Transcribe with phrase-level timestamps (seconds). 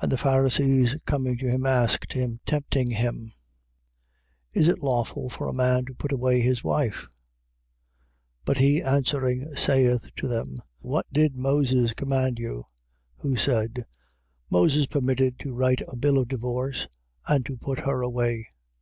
[0.00, 0.02] 10:2.
[0.02, 3.34] And the Pharisees coming to him asked him, tempting him:
[4.54, 7.02] Is it lawful for a man to put away his wife?
[8.46, 8.46] 10:3.
[8.46, 12.64] But he answering, saith to them: What did Moses command you?
[13.18, 13.18] 10:4.
[13.24, 13.84] Who said:
[14.48, 16.88] Moses permitted to write a bill of divorce
[17.26, 18.48] and to put her away.